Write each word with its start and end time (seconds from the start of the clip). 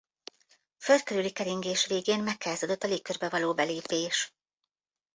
Föld 0.77 1.03
körüli 1.03 1.31
keringés 1.31 1.85
végén 1.87 2.23
megkezdődött 2.23 2.83
a 2.83 2.87
légkörbe 2.87 3.29
való 3.29 3.53
belépés. 3.53 4.33